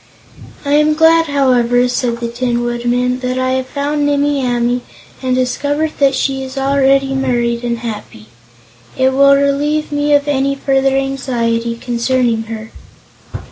"I 0.65 0.71
am 0.73 0.95
glad, 0.95 1.27
however," 1.27 1.87
said 1.87 2.17
the 2.21 2.27
Tin 2.27 2.63
Woodman, 2.63 3.19
"that 3.19 3.37
I 3.37 3.51
have 3.51 3.67
found 3.67 4.03
Nimmie 4.03 4.43
Amee, 4.43 4.81
and 5.21 5.35
discovered 5.35 5.91
that 5.99 6.15
she 6.15 6.43
is 6.43 6.57
already 6.57 7.13
married 7.13 7.63
and 7.63 7.77
happy. 7.77 8.25
It 8.97 9.13
will 9.13 9.35
relieve 9.35 9.91
me 9.91 10.15
of 10.15 10.27
any 10.27 10.55
further 10.55 10.97
anxiety 10.97 11.75
concerning 11.77 12.45
her." 12.49 12.71